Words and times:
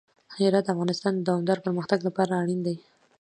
هرات 0.35 0.65
د 0.65 0.69
افغانستان 0.75 1.13
د 1.15 1.21
دوامداره 1.27 1.63
پرمختګ 1.65 1.99
لپاره 2.07 2.33
اړین 2.41 2.59
دي. 2.67 2.75